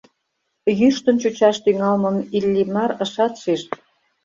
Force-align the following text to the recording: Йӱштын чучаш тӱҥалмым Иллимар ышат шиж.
Йӱштын 0.79 1.15
чучаш 1.21 1.57
тӱҥалмым 1.63 2.17
Иллимар 2.35 2.91
ышат 3.03 3.33
шиж. 3.41 3.61